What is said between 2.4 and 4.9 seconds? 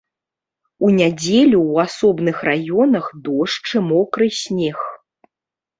раёнах дождж і мокры снег.